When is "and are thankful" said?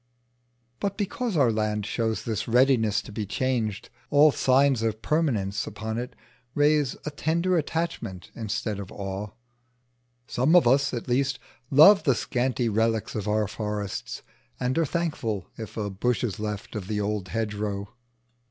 14.59-15.45